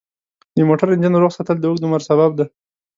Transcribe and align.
د 0.55 0.57
موټر 0.69 0.87
انجن 0.93 1.13
روغ 1.21 1.31
ساتل 1.37 1.57
د 1.59 1.65
اوږد 1.67 1.85
عمر 1.85 2.01
سبب 2.09 2.31
دی. 2.39 2.45